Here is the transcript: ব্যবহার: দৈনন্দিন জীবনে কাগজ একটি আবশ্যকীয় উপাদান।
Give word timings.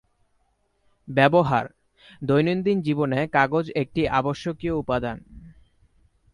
ব্যবহার: 1.07 1.65
দৈনন্দিন 2.21 2.77
জীবনে 2.81 3.19
কাগজ 3.27 3.65
একটি 3.75 4.01
আবশ্যকীয় 4.09 4.73
উপাদান। 4.73 5.17